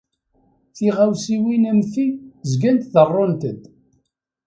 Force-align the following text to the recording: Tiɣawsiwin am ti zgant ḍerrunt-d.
Tiɣawsiwin 0.77 1.63
am 1.71 1.79
ti 1.93 2.05
zgant 2.51 2.89
ḍerrunt-d. 2.93 3.63